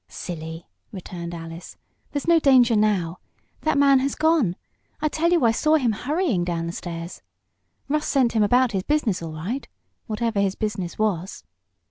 [0.07, 1.77] "Silly!" returned Alice.
[2.11, 3.19] "There's no danger now.
[3.61, 4.55] That man has gone.
[4.99, 7.21] I tell you I saw him hurrying down the stairs.
[7.87, 9.67] Russ sent him about his business, all right
[10.07, 11.43] whatever his business was."